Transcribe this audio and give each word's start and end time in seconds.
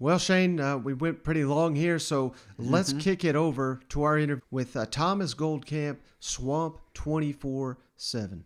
Well, 0.00 0.18
Shane, 0.18 0.60
uh, 0.60 0.78
we 0.78 0.94
went 0.94 1.24
pretty 1.24 1.44
long 1.44 1.74
here, 1.74 1.98
so 1.98 2.32
let's 2.56 2.90
Mm-hmm. 2.90 3.00
kick 3.00 3.24
it 3.24 3.34
over 3.34 3.80
to 3.88 4.02
our 4.04 4.16
interview 4.18 4.42
with 4.50 4.76
uh, 4.76 4.86
Thomas 4.86 5.34
Goldkamp, 5.34 5.98
Swamp 6.20 6.78
24 6.94 7.78
7. 7.96 8.44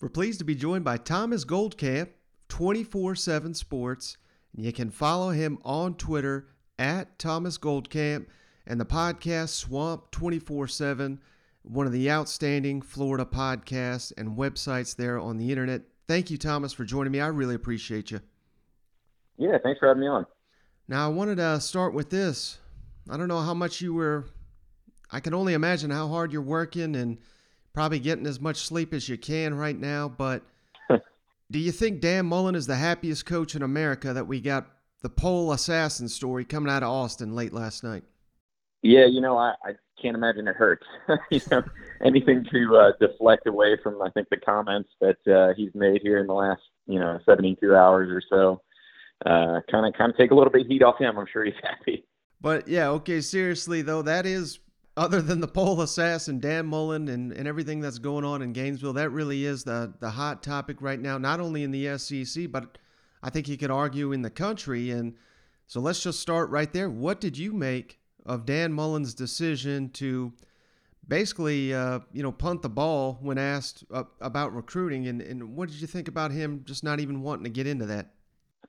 We're 0.00 0.08
pleased 0.08 0.38
to 0.38 0.44
be 0.44 0.54
joined 0.54 0.84
by 0.84 0.96
Thomas 0.96 1.44
Goldkamp, 1.44 2.08
24 2.48 3.14
7 3.16 3.52
Sports. 3.54 4.16
And 4.56 4.64
you 4.64 4.72
can 4.72 4.90
follow 4.90 5.30
him 5.30 5.58
on 5.64 5.94
Twitter 5.94 6.46
at 6.78 7.18
Thomas 7.18 7.58
Goldkamp 7.58 8.26
and 8.66 8.80
the 8.80 8.86
podcast 8.86 9.50
Swamp 9.50 10.10
24 10.10 10.68
7, 10.68 11.20
one 11.62 11.86
of 11.86 11.92
the 11.92 12.10
outstanding 12.10 12.80
Florida 12.80 13.26
podcasts 13.26 14.10
and 14.16 14.38
websites 14.38 14.96
there 14.96 15.18
on 15.18 15.36
the 15.36 15.50
internet. 15.50 15.82
Thank 16.08 16.30
you, 16.30 16.38
Thomas, 16.38 16.72
for 16.72 16.84
joining 16.84 17.12
me. 17.12 17.20
I 17.20 17.26
really 17.26 17.54
appreciate 17.54 18.10
you. 18.10 18.20
Yeah, 19.36 19.58
thanks 19.62 19.80
for 19.80 19.88
having 19.88 20.00
me 20.02 20.08
on. 20.08 20.24
Now, 20.86 21.06
I 21.06 21.08
wanted 21.08 21.36
to 21.36 21.60
start 21.60 21.94
with 21.94 22.10
this. 22.10 22.58
I 23.08 23.16
don't 23.16 23.28
know 23.28 23.40
how 23.40 23.54
much 23.54 23.80
you 23.80 23.94
were, 23.94 24.26
I 25.10 25.20
can 25.20 25.32
only 25.32 25.54
imagine 25.54 25.90
how 25.90 26.08
hard 26.08 26.32
you're 26.32 26.42
working 26.42 26.96
and 26.96 27.18
probably 27.72 28.00
getting 28.00 28.26
as 28.26 28.40
much 28.40 28.56
sleep 28.56 28.92
as 28.92 29.08
you 29.08 29.16
can 29.16 29.54
right 29.54 29.78
now. 29.78 30.08
But 30.08 30.42
do 31.50 31.58
you 31.58 31.70
think 31.72 32.00
Dan 32.00 32.26
Mullen 32.26 32.54
is 32.54 32.66
the 32.66 32.76
happiest 32.76 33.24
coach 33.24 33.54
in 33.54 33.62
America 33.62 34.12
that 34.12 34.26
we 34.26 34.40
got 34.40 34.66
the 35.02 35.08
pole 35.08 35.52
assassin 35.52 36.08
story 36.08 36.44
coming 36.44 36.72
out 36.72 36.82
of 36.82 36.88
Austin 36.88 37.34
late 37.34 37.52
last 37.52 37.84
night? 37.84 38.04
Yeah, 38.82 39.06
you 39.06 39.20
know, 39.20 39.38
I, 39.38 39.54
I 39.64 39.72
can't 40.00 40.16
imagine 40.16 40.48
it 40.48 40.56
hurts. 40.56 40.86
you 41.30 41.40
know, 41.50 41.62
anything 42.04 42.44
to 42.50 42.76
uh, 42.76 42.92
deflect 43.00 43.46
away 43.46 43.78
from, 43.82 44.02
I 44.02 44.10
think, 44.10 44.28
the 44.30 44.36
comments 44.36 44.90
that 45.00 45.18
uh, 45.26 45.54
he's 45.56 45.74
made 45.74 46.00
here 46.02 46.18
in 46.18 46.26
the 46.26 46.34
last, 46.34 46.62
you 46.86 46.98
know, 46.98 47.18
72 47.24 47.74
hours 47.74 48.10
or 48.10 48.22
so. 48.28 48.60
Kind 49.24 49.86
of, 49.86 49.94
kind 49.94 50.10
of 50.10 50.16
take 50.16 50.30
a 50.30 50.34
little 50.34 50.52
bit 50.52 50.62
of 50.62 50.66
heat 50.66 50.82
off 50.82 50.98
him. 50.98 51.18
I'm 51.18 51.26
sure 51.32 51.44
he's 51.44 51.54
happy. 51.62 52.04
But 52.40 52.68
yeah, 52.68 52.88
okay, 52.90 53.20
seriously 53.20 53.82
though, 53.82 54.02
that 54.02 54.26
is 54.26 54.58
other 54.96 55.20
than 55.20 55.40
the 55.40 55.48
pole 55.48 55.80
assassin, 55.80 56.38
Dan 56.38 56.66
Mullen 56.66 57.08
and, 57.08 57.32
and 57.32 57.48
everything 57.48 57.80
that's 57.80 57.98
going 57.98 58.24
on 58.24 58.42
in 58.42 58.52
Gainesville, 58.52 58.92
that 58.92 59.10
really 59.10 59.44
is 59.44 59.64
the 59.64 59.92
the 60.00 60.10
hot 60.10 60.42
topic 60.42 60.80
right 60.80 61.00
now, 61.00 61.18
not 61.18 61.40
only 61.40 61.62
in 61.62 61.70
the 61.70 61.98
SEC, 61.98 62.50
but 62.50 62.78
I 63.22 63.30
think 63.30 63.48
you 63.48 63.56
could 63.56 63.70
argue 63.70 64.12
in 64.12 64.22
the 64.22 64.30
country. 64.30 64.90
And 64.90 65.14
so 65.66 65.80
let's 65.80 66.02
just 66.02 66.20
start 66.20 66.50
right 66.50 66.72
there. 66.72 66.90
What 66.90 67.20
did 67.20 67.38
you 67.38 67.52
make 67.52 67.98
of 68.26 68.44
Dan 68.44 68.72
Mullen's 68.72 69.14
decision 69.14 69.88
to 69.90 70.32
basically, 71.08 71.74
uh, 71.74 72.00
you 72.12 72.22
know, 72.22 72.32
punt 72.32 72.62
the 72.62 72.68
ball 72.68 73.18
when 73.22 73.38
asked 73.38 73.84
uh, 73.90 74.04
about 74.20 74.54
recruiting? 74.54 75.06
And, 75.06 75.22
and 75.22 75.56
what 75.56 75.70
did 75.70 75.80
you 75.80 75.86
think 75.86 76.08
about 76.08 76.30
him 76.30 76.62
just 76.66 76.84
not 76.84 77.00
even 77.00 77.22
wanting 77.22 77.44
to 77.44 77.50
get 77.50 77.66
into 77.66 77.86
that? 77.86 78.10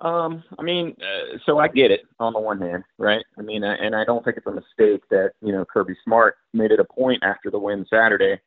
Um, 0.02 0.44
I 0.60 0.62
mean, 0.62 0.96
uh, 1.02 1.38
so 1.46 1.60
I 1.60 1.68
get 1.68 1.92
it 1.92 2.02
on 2.20 2.34
the 2.34 2.40
one 2.40 2.60
hand, 2.60 2.84
right? 2.98 3.24
I 3.38 3.42
mean, 3.42 3.64
and 3.64 3.96
I 3.96 4.04
don't 4.04 4.24
think 4.24 4.38
it's 4.38 4.48
a 4.48 4.52
mistake 4.52 5.04
that 5.10 5.32
you 5.42 5.52
know 5.52 5.66
Kirby 5.66 5.96
Smart 6.04 6.36
made 6.54 6.72
it 6.72 6.80
a 6.80 6.84
point 6.86 7.24
after 7.24 7.50
the 7.50 7.60
win 7.60 7.86
Saturday 7.90 8.40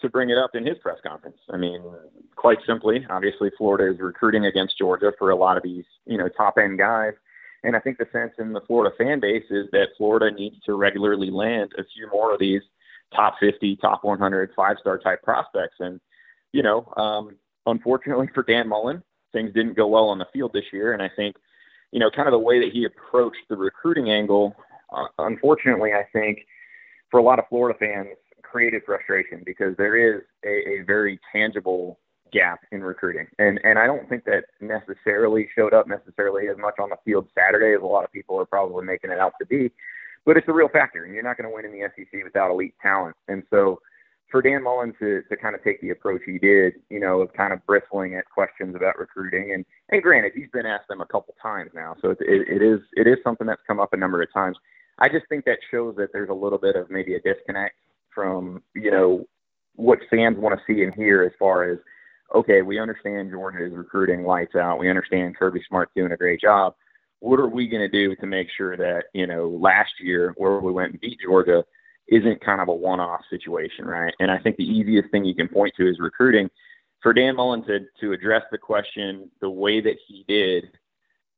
to 0.00 0.08
bring 0.08 0.30
it 0.30 0.38
up 0.38 0.54
in 0.54 0.66
his 0.66 0.78
press 0.78 0.98
conference. 1.06 1.38
I 1.50 1.56
mean, 1.56 1.82
quite 2.36 2.58
simply, 2.66 3.06
obviously 3.10 3.50
Florida 3.56 3.92
is 3.92 4.00
recruiting 4.00 4.46
against 4.46 4.78
Georgia 4.78 5.12
for 5.18 5.30
a 5.30 5.36
lot 5.36 5.56
of 5.56 5.62
these 5.62 5.84
you 6.06 6.18
know 6.18 6.28
top 6.28 6.58
end 6.58 6.78
guys, 6.78 7.14
and 7.64 7.74
I 7.74 7.80
think 7.80 7.98
the 7.98 8.08
sense 8.12 8.32
in 8.38 8.52
the 8.52 8.62
Florida 8.66 8.94
fan 8.98 9.20
base 9.20 9.46
is 9.50 9.66
that 9.72 9.88
Florida 9.96 10.34
needs 10.34 10.56
to 10.66 10.74
regularly 10.74 11.30
land 11.30 11.72
a 11.78 11.84
few 11.94 12.08
more 12.12 12.34
of 12.34 12.40
these 12.40 12.62
top 13.14 13.34
50, 13.40 13.76
top 13.76 14.04
100, 14.04 14.50
five 14.54 14.76
star 14.80 14.98
type 14.98 15.22
prospects, 15.22 15.76
and 15.80 16.00
you 16.52 16.62
know, 16.62 16.92
um, 16.96 17.36
unfortunately 17.66 18.28
for 18.34 18.42
Dan 18.42 18.68
Mullen 18.68 19.02
things 19.32 19.52
didn't 19.54 19.76
go 19.76 19.86
well 19.86 20.08
on 20.08 20.18
the 20.18 20.26
field 20.32 20.52
this 20.52 20.64
year. 20.72 20.92
And 20.92 21.02
I 21.02 21.10
think, 21.14 21.36
you 21.92 22.00
know, 22.00 22.10
kind 22.10 22.28
of 22.28 22.32
the 22.32 22.38
way 22.38 22.60
that 22.60 22.72
he 22.72 22.84
approached 22.84 23.42
the 23.48 23.56
recruiting 23.56 24.10
angle, 24.10 24.54
uh, 24.92 25.06
unfortunately, 25.18 25.92
I 25.92 26.04
think 26.12 26.46
for 27.10 27.18
a 27.18 27.22
lot 27.22 27.38
of 27.38 27.46
Florida 27.48 27.78
fans, 27.78 28.16
created 28.42 28.82
frustration 28.84 29.42
because 29.46 29.76
there 29.76 29.96
is 29.96 30.22
a, 30.44 30.80
a 30.80 30.84
very 30.84 31.20
tangible 31.32 31.98
gap 32.32 32.60
in 32.72 32.82
recruiting. 32.82 33.26
And 33.38 33.60
and 33.64 33.78
I 33.78 33.86
don't 33.86 34.08
think 34.08 34.24
that 34.24 34.44
necessarily 34.60 35.48
showed 35.56 35.74
up 35.74 35.86
necessarily 35.86 36.48
as 36.48 36.56
much 36.58 36.74
on 36.78 36.90
the 36.90 36.96
field 37.04 37.28
Saturday 37.36 37.74
as 37.74 37.82
a 37.82 37.86
lot 37.86 38.04
of 38.04 38.12
people 38.12 38.38
are 38.38 38.46
probably 38.46 38.84
making 38.84 39.10
it 39.10 39.18
out 39.18 39.32
to 39.40 39.46
be. 39.46 39.70
But 40.26 40.36
it's 40.36 40.48
a 40.48 40.52
real 40.52 40.68
factor, 40.68 41.04
and 41.04 41.14
you're 41.14 41.22
not 41.22 41.38
going 41.38 41.48
to 41.48 41.54
win 41.54 41.64
in 41.64 41.72
the 41.72 41.88
SEC 41.96 42.22
without 42.22 42.50
elite 42.50 42.74
talent. 42.82 43.16
And 43.28 43.42
so, 43.50 43.80
for 44.30 44.42
Dan 44.42 44.62
Mullen 44.62 44.94
to 45.00 45.22
to 45.28 45.36
kind 45.36 45.54
of 45.54 45.62
take 45.62 45.80
the 45.80 45.90
approach 45.90 46.22
he 46.24 46.38
did, 46.38 46.74
you 46.88 47.00
know, 47.00 47.20
of 47.20 47.32
kind 47.32 47.52
of 47.52 47.64
bristling 47.66 48.14
at 48.14 48.28
questions 48.30 48.74
about 48.74 48.98
recruiting, 48.98 49.52
and 49.54 49.64
and 49.90 50.02
granted, 50.02 50.32
he's 50.34 50.50
been 50.52 50.66
asked 50.66 50.88
them 50.88 51.00
a 51.00 51.06
couple 51.06 51.34
times 51.42 51.70
now, 51.74 51.96
so 52.00 52.10
it, 52.10 52.18
it, 52.20 52.48
it 52.48 52.62
is 52.62 52.80
it 52.94 53.06
is 53.06 53.18
something 53.24 53.46
that's 53.46 53.62
come 53.66 53.80
up 53.80 53.92
a 53.92 53.96
number 53.96 54.22
of 54.22 54.32
times. 54.32 54.56
I 54.98 55.08
just 55.08 55.26
think 55.28 55.44
that 55.46 55.58
shows 55.70 55.96
that 55.96 56.12
there's 56.12 56.28
a 56.28 56.34
little 56.34 56.58
bit 56.58 56.76
of 56.76 56.90
maybe 56.90 57.14
a 57.14 57.20
disconnect 57.20 57.74
from 58.14 58.62
you 58.74 58.90
know 58.90 59.26
what 59.76 59.98
fans 60.10 60.36
want 60.38 60.58
to 60.58 60.72
see 60.72 60.82
and 60.82 60.94
hear 60.94 61.22
as 61.22 61.32
far 61.38 61.70
as 61.70 61.78
okay, 62.34 62.62
we 62.62 62.78
understand 62.78 63.30
Georgia 63.30 63.66
is 63.66 63.72
recruiting 63.72 64.24
lights 64.24 64.54
out, 64.54 64.78
we 64.78 64.88
understand 64.88 65.36
Kirby 65.36 65.62
Smart's 65.68 65.92
doing 65.96 66.12
a 66.12 66.16
great 66.16 66.40
job. 66.40 66.74
What 67.18 67.40
are 67.40 67.48
we 67.48 67.68
going 67.68 67.82
to 67.82 67.88
do 67.88 68.14
to 68.16 68.26
make 68.26 68.48
sure 68.56 68.76
that 68.76 69.04
you 69.12 69.26
know 69.26 69.48
last 69.48 69.92
year 70.00 70.34
where 70.36 70.60
we 70.60 70.72
went 70.72 70.92
and 70.92 71.00
beat 71.00 71.18
Georgia 71.24 71.64
isn't 72.10 72.44
kind 72.44 72.60
of 72.60 72.68
a 72.68 72.74
one-off 72.74 73.20
situation, 73.30 73.84
right? 73.84 74.12
And 74.18 74.30
I 74.30 74.38
think 74.38 74.56
the 74.56 74.64
easiest 74.64 75.10
thing 75.10 75.24
you 75.24 75.34
can 75.34 75.48
point 75.48 75.72
to 75.76 75.88
is 75.88 75.98
recruiting. 76.00 76.50
For 77.02 77.12
Dan 77.12 77.36
Mullen 77.36 77.64
to 77.64 77.80
to 78.00 78.12
address 78.12 78.42
the 78.50 78.58
question 78.58 79.30
the 79.40 79.48
way 79.48 79.80
that 79.80 79.96
he 80.06 80.24
did, 80.28 80.70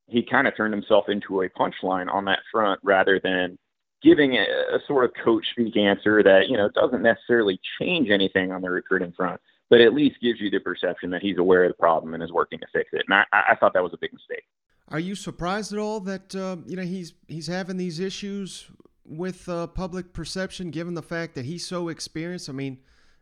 he 0.07 0.23
kind 0.29 0.49
of 0.49 0.57
turned 0.57 0.75
himself 0.75 1.05
into 1.09 1.43
a 1.43 1.49
punchline 1.51 2.13
on 2.13 2.25
that 2.25 2.41
front 2.51 2.81
rather 2.83 3.21
than 3.23 3.59
giving 4.03 4.35
a, 4.35 4.43
a 4.75 4.79
sort 4.89 5.05
of 5.05 5.13
coach 5.25 5.45
speak 5.53 5.77
answer 5.77 6.23
that 6.23 6.49
you 6.49 6.57
know 6.57 6.69
doesn't 6.75 7.03
necessarily 7.03 7.61
change 7.81 8.11
anything 8.11 8.51
on 8.51 8.63
the 8.63 8.71
recruiting 8.71 9.13
front, 9.17 9.41
but 9.71 9.81
at 9.81 9.95
least 9.95 10.17
gives 10.21 10.41
you 10.41 10.51
the 10.51 10.59
perception 10.59 11.11
that 11.11 11.23
he's 11.23 11.39
aware 11.39 11.65
of 11.65 11.71
the 11.71 11.79
problem 11.79 12.15
and 12.15 12.23
is 12.23 12.33
working 12.33 12.59
to 12.59 12.67
fix 12.73 12.91
it. 12.93 13.05
And 13.09 13.15
I, 13.33 13.53
I 13.53 13.55
thought 13.55 13.75
that 13.75 13.83
was 13.83 13.93
a 13.93 13.99
big 14.01 14.13
mistake. 14.13 14.45
Are 14.89 14.99
you 14.99 15.15
surprised 15.15 15.73
at 15.73 15.79
all 15.79 16.01
that 16.01 16.35
uh, 16.35 16.57
you 16.67 16.77
know 16.77 16.83
he's 16.83 17.13
he's 17.29 17.47
having 17.47 17.77
these 17.77 18.01
issues 18.01 18.69
with 19.05 19.49
uh, 19.49 19.67
public 19.69 20.13
perception, 20.13 20.71
given 20.71 20.95
the 20.95 21.03
fact 21.03 21.35
that 21.35 21.45
he's 21.45 21.67
so 21.67 21.89
experienced? 21.89 22.49
I 22.49 22.53
mean, 22.53 22.79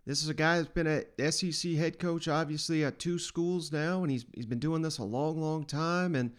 this 0.06 0.22
is 0.22 0.28
a 0.28 0.34
guy 0.34 0.56
that's 0.56 0.72
been 0.72 0.86
a 0.86 1.30
SEC 1.30 1.72
head 1.72 1.98
coach, 1.98 2.28
obviously 2.28 2.84
at 2.84 2.98
two 2.98 3.18
schools 3.18 3.72
now, 3.72 4.02
and 4.02 4.10
he's 4.10 4.24
he's 4.34 4.46
been 4.46 4.58
doing 4.58 4.82
this 4.82 4.98
a 4.98 5.04
long, 5.04 5.40
long 5.40 5.64
time. 5.64 6.14
And 6.14 6.32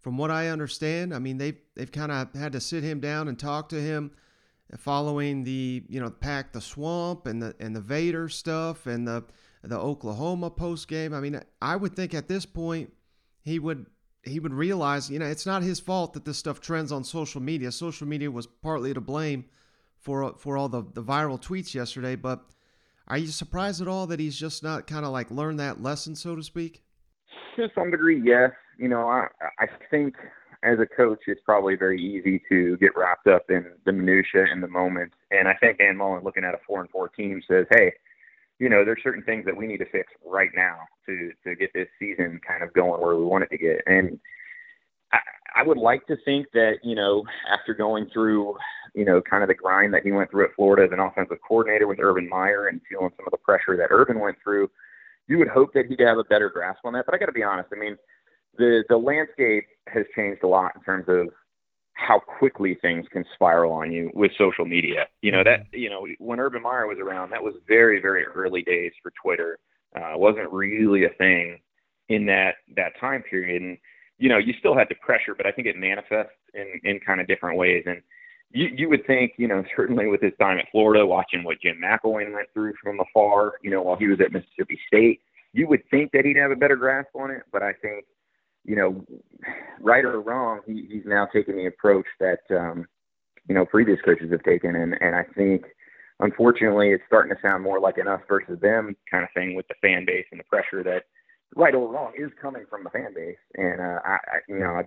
from 0.00 0.18
what 0.18 0.30
I 0.30 0.48
understand, 0.48 1.14
I 1.14 1.18
mean 1.18 1.38
they've 1.38 1.58
they've 1.74 1.90
kind 1.90 2.12
of 2.12 2.34
had 2.34 2.52
to 2.52 2.60
sit 2.60 2.82
him 2.82 3.00
down 3.00 3.28
and 3.28 3.38
talk 3.38 3.68
to 3.70 3.80
him 3.80 4.12
following 4.76 5.44
the 5.44 5.84
you 5.88 6.00
know 6.00 6.10
pack 6.10 6.52
the 6.52 6.60
swamp 6.60 7.26
and 7.26 7.40
the 7.40 7.54
and 7.60 7.74
the 7.74 7.80
Vader 7.80 8.28
stuff 8.28 8.86
and 8.86 9.06
the 9.06 9.24
the 9.62 9.78
Oklahoma 9.78 10.50
post 10.50 10.88
game. 10.88 11.14
I 11.14 11.20
mean, 11.20 11.40
I 11.62 11.76
would 11.76 11.96
think 11.96 12.14
at 12.14 12.28
this 12.28 12.44
point 12.44 12.92
he 13.42 13.58
would 13.58 13.86
he 14.24 14.40
would 14.40 14.54
realize, 14.54 15.10
you 15.10 15.18
know, 15.18 15.26
it's 15.26 15.46
not 15.46 15.62
his 15.62 15.80
fault 15.80 16.14
that 16.14 16.24
this 16.24 16.38
stuff 16.38 16.60
trends 16.60 16.92
on 16.92 17.04
social 17.04 17.40
media. 17.40 17.70
Social 17.72 18.06
media 18.06 18.30
was 18.30 18.46
partly 18.46 18.94
to 18.94 19.00
blame 19.00 19.44
for 19.98 20.34
for 20.34 20.56
all 20.56 20.68
the 20.68 20.82
the 20.82 21.02
viral 21.02 21.40
tweets 21.40 21.74
yesterday. 21.74 22.16
But 22.16 22.42
are 23.08 23.18
you 23.18 23.26
surprised 23.28 23.80
at 23.80 23.88
all 23.88 24.06
that 24.06 24.20
he's 24.20 24.36
just 24.36 24.62
not 24.62 24.86
kind 24.86 25.04
of 25.04 25.12
like 25.12 25.30
learned 25.30 25.60
that 25.60 25.82
lesson, 25.82 26.14
so 26.16 26.36
to 26.36 26.42
speak? 26.42 26.82
To 27.56 27.68
some 27.74 27.90
degree, 27.90 28.20
yes. 28.24 28.50
You 28.78 28.88
know, 28.88 29.08
I 29.08 29.26
I 29.58 29.66
think 29.90 30.16
as 30.62 30.78
a 30.78 30.86
coach, 30.86 31.20
it's 31.26 31.42
probably 31.44 31.76
very 31.76 32.00
easy 32.00 32.42
to 32.48 32.76
get 32.78 32.96
wrapped 32.96 33.26
up 33.26 33.50
in 33.50 33.66
the 33.84 33.92
minutia 33.92 34.46
in 34.50 34.60
the 34.60 34.68
moment. 34.68 35.12
And 35.30 35.46
I 35.46 35.54
think 35.54 35.78
Dan 35.78 35.96
Mullen, 35.96 36.24
looking 36.24 36.44
at 36.44 36.54
a 36.54 36.58
four 36.66 36.80
and 36.80 36.90
four 36.90 37.08
team, 37.08 37.42
says, 37.46 37.66
"Hey, 37.70 37.92
you 38.64 38.70
know, 38.70 38.82
there's 38.82 39.02
certain 39.02 39.22
things 39.22 39.44
that 39.44 39.54
we 39.54 39.66
need 39.66 39.76
to 39.76 39.90
fix 39.92 40.10
right 40.24 40.48
now 40.56 40.78
to 41.04 41.32
to 41.46 41.54
get 41.54 41.70
this 41.74 41.86
season 41.98 42.40
kind 42.48 42.62
of 42.62 42.72
going 42.72 42.98
where 42.98 43.14
we 43.14 43.22
want 43.22 43.44
it 43.44 43.50
to 43.50 43.58
get." 43.58 43.82
And 43.86 44.18
I, 45.12 45.18
I 45.56 45.62
would 45.62 45.76
like 45.76 46.06
to 46.06 46.16
think 46.24 46.46
that 46.54 46.76
you 46.82 46.94
know, 46.94 47.24
after 47.52 47.74
going 47.74 48.08
through, 48.10 48.56
you 48.94 49.04
know, 49.04 49.20
kind 49.20 49.42
of 49.42 49.48
the 49.48 49.54
grind 49.54 49.92
that 49.92 50.02
he 50.02 50.12
went 50.12 50.30
through 50.30 50.46
at 50.46 50.54
Florida 50.56 50.84
as 50.84 50.92
an 50.92 50.98
offensive 50.98 51.36
coordinator 51.46 51.86
with 51.86 51.98
Urban 52.00 52.26
Meyer 52.26 52.68
and 52.68 52.80
feeling 52.88 53.10
some 53.18 53.26
of 53.26 53.32
the 53.32 53.36
pressure 53.36 53.76
that 53.76 53.88
Urban 53.90 54.18
went 54.18 54.38
through, 54.42 54.70
you 55.28 55.36
would 55.36 55.48
hope 55.48 55.74
that 55.74 55.84
he'd 55.84 56.00
have 56.00 56.16
a 56.16 56.24
better 56.24 56.48
grasp 56.48 56.80
on 56.86 56.94
that. 56.94 57.04
But 57.04 57.14
I 57.14 57.18
got 57.18 57.26
to 57.26 57.32
be 57.32 57.42
honest. 57.42 57.68
I 57.70 57.78
mean, 57.78 57.98
the 58.56 58.82
the 58.88 58.96
landscape 58.96 59.66
has 59.88 60.06
changed 60.16 60.42
a 60.42 60.48
lot 60.48 60.72
in 60.74 60.82
terms 60.82 61.04
of 61.08 61.28
how 61.94 62.18
quickly 62.18 62.76
things 62.82 63.06
can 63.10 63.24
spiral 63.34 63.72
on 63.72 63.92
you 63.92 64.10
with 64.14 64.32
social 64.36 64.64
media. 64.64 65.06
You 65.22 65.32
know 65.32 65.44
that 65.44 65.66
you 65.72 65.88
know 65.88 66.06
when 66.18 66.40
Urban 66.40 66.62
Meyer 66.62 66.86
was 66.86 66.98
around, 66.98 67.30
that 67.30 67.42
was 67.42 67.54
very 67.66 68.00
very 68.00 68.24
early 68.24 68.62
days 68.62 68.92
for 69.02 69.12
Twitter. 69.22 69.58
Uh, 69.96 70.12
wasn't 70.16 70.52
really 70.52 71.04
a 71.04 71.10
thing 71.10 71.60
in 72.08 72.26
that 72.26 72.56
that 72.76 72.92
time 73.00 73.22
period, 73.22 73.62
and 73.62 73.78
you 74.18 74.28
know 74.28 74.38
you 74.38 74.52
still 74.58 74.76
had 74.76 74.88
the 74.88 74.96
pressure, 74.96 75.34
but 75.36 75.46
I 75.46 75.52
think 75.52 75.68
it 75.68 75.76
manifests 75.76 76.32
in 76.52 76.80
in 76.82 77.00
kind 77.00 77.20
of 77.20 77.28
different 77.28 77.58
ways. 77.58 77.84
And 77.86 78.02
you 78.50 78.68
you 78.76 78.88
would 78.88 79.06
think 79.06 79.32
you 79.36 79.46
know 79.46 79.62
certainly 79.76 80.08
with 80.08 80.20
his 80.20 80.32
time 80.40 80.58
at 80.58 80.70
Florida, 80.72 81.06
watching 81.06 81.44
what 81.44 81.60
Jim 81.62 81.80
McElwain 81.82 82.34
went 82.34 82.48
through 82.52 82.74
from 82.82 83.00
afar, 83.00 83.54
you 83.62 83.70
know 83.70 83.82
while 83.82 83.96
he 83.96 84.08
was 84.08 84.20
at 84.20 84.32
Mississippi 84.32 84.78
State, 84.88 85.20
you 85.52 85.68
would 85.68 85.82
think 85.90 86.10
that 86.12 86.24
he'd 86.24 86.36
have 86.36 86.50
a 86.50 86.56
better 86.56 86.76
grasp 86.76 87.14
on 87.14 87.30
it. 87.30 87.42
But 87.52 87.62
I 87.62 87.72
think 87.72 88.04
you 88.64 88.76
know, 88.76 89.04
right 89.80 90.04
or 90.04 90.20
wrong, 90.20 90.60
he, 90.66 90.86
he's 90.90 91.04
now 91.04 91.26
taking 91.32 91.56
the 91.56 91.66
approach 91.66 92.06
that 92.20 92.40
um, 92.50 92.86
you 93.48 93.54
know 93.54 93.64
previous 93.66 93.98
coaches 94.04 94.30
have 94.32 94.42
taken, 94.42 94.74
and 94.74 94.94
and 95.00 95.14
I 95.14 95.24
think 95.36 95.64
unfortunately 96.20 96.90
it's 96.90 97.02
starting 97.06 97.34
to 97.34 97.40
sound 97.42 97.62
more 97.62 97.80
like 97.80 97.98
an 97.98 98.08
us 98.08 98.20
versus 98.28 98.58
them 98.60 98.96
kind 99.10 99.24
of 99.24 99.30
thing 99.34 99.54
with 99.54 99.66
the 99.68 99.74
fan 99.82 100.04
base 100.06 100.26
and 100.30 100.40
the 100.40 100.44
pressure 100.44 100.82
that 100.84 101.04
right 101.56 101.74
or 101.74 101.92
wrong 101.92 102.12
is 102.16 102.30
coming 102.40 102.64
from 102.68 102.84
the 102.84 102.90
fan 102.90 103.14
base, 103.14 103.36
and 103.56 103.80
uh, 103.80 104.00
I, 104.04 104.14
I 104.14 104.38
you 104.48 104.58
know, 104.58 104.82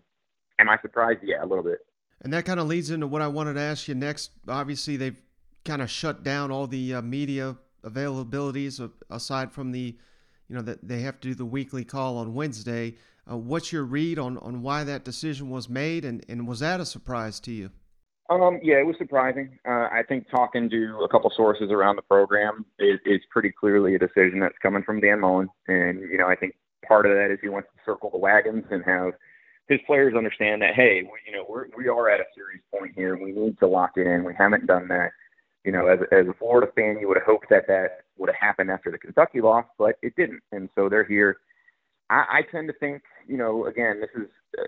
am 0.59 0.69
I 0.69 0.77
surprised? 0.81 1.19
Yeah, 1.23 1.43
a 1.43 1.45
little 1.45 1.63
bit. 1.63 1.79
And 2.21 2.33
that 2.33 2.45
kind 2.45 2.59
of 2.59 2.67
leads 2.67 2.89
into 2.89 3.07
what 3.07 3.21
I 3.21 3.27
wanted 3.27 3.53
to 3.53 3.61
ask 3.61 3.87
you 3.87 3.95
next. 3.95 4.31
Obviously, 4.47 4.97
they've 4.97 5.21
kind 5.65 5.81
of 5.81 5.89
shut 5.89 6.23
down 6.23 6.51
all 6.51 6.65
the 6.65 6.95
uh, 6.95 7.01
media 7.01 7.57
availabilities 7.83 8.89
aside 9.09 9.51
from 9.51 9.71
the, 9.71 9.95
you 10.47 10.55
know, 10.55 10.61
that 10.61 10.87
they 10.87 11.01
have 11.01 11.19
to 11.19 11.27
do 11.29 11.35
the 11.35 11.45
weekly 11.45 11.85
call 11.85 12.17
on 12.17 12.33
Wednesday. 12.33 12.95
Uh, 13.29 13.35
what's 13.35 13.73
your 13.73 13.83
read 13.83 14.17
on, 14.17 14.37
on 14.37 14.61
why 14.61 14.83
that 14.83 15.03
decision 15.03 15.49
was 15.49 15.67
made, 15.67 16.05
and, 16.05 16.23
and 16.29 16.47
was 16.47 16.59
that 16.59 16.79
a 16.79 16.85
surprise 16.85 17.39
to 17.41 17.51
you? 17.51 17.69
Um, 18.29 18.59
yeah, 18.61 18.75
it 18.75 18.85
was 18.85 18.95
surprising. 18.97 19.57
Uh, 19.67 19.87
I 19.91 20.03
think 20.07 20.29
talking 20.29 20.69
to 20.69 20.99
a 21.03 21.09
couple 21.09 21.31
sources 21.35 21.71
around 21.71 21.95
the 21.95 22.01
program 22.01 22.65
is, 22.79 22.99
is 23.05 23.21
pretty 23.29 23.51
clearly 23.51 23.95
a 23.95 23.99
decision 23.99 24.39
that's 24.39 24.57
coming 24.61 24.83
from 24.83 24.99
Dan 24.99 25.21
Mullen, 25.21 25.49
and 25.67 26.01
you 26.01 26.17
know 26.17 26.27
I 26.27 26.35
think 26.35 26.55
part 26.85 27.05
of 27.05 27.13
that 27.13 27.31
is 27.31 27.39
he 27.41 27.49
wants 27.49 27.69
to 27.75 27.81
circle 27.85 28.09
the 28.09 28.17
wagons 28.17 28.65
and 28.69 28.83
have 28.83 29.13
his 29.69 29.79
players 29.87 30.13
understand 30.15 30.61
that 30.61 30.73
hey, 30.75 31.03
we, 31.03 31.19
you 31.25 31.31
know 31.31 31.45
we're 31.47 31.67
we 31.77 31.87
are 31.87 32.09
at 32.09 32.19
a 32.19 32.25
serious 32.35 32.61
point 32.69 32.91
here, 32.95 33.17
we 33.17 33.31
need 33.31 33.57
to 33.59 33.67
lock 33.67 33.91
it 33.95 34.07
in. 34.07 34.25
We 34.25 34.33
haven't 34.37 34.67
done 34.67 34.89
that. 34.89 35.11
You 35.63 35.71
know, 35.71 35.87
as 35.87 35.99
as 36.11 36.27
a 36.27 36.33
Florida 36.33 36.69
fan, 36.75 36.97
you 36.99 37.07
would 37.07 37.17
have 37.17 37.25
hoped 37.25 37.49
that 37.49 37.67
that 37.67 38.01
would 38.17 38.27
have 38.27 38.35
happened 38.35 38.71
after 38.71 38.91
the 38.91 38.97
Kentucky 38.97 39.39
loss, 39.39 39.65
but 39.77 39.95
it 40.01 40.17
didn't, 40.17 40.41
and 40.51 40.69
so 40.75 40.89
they're 40.89 41.05
here 41.05 41.37
I, 42.09 42.25
I 42.39 42.41
tend 42.51 42.67
to 42.67 42.73
think, 42.73 43.03
you 43.27 43.37
know, 43.37 43.65
again, 43.65 43.99
this 43.99 44.09
is 44.15 44.29
uh, 44.57 44.63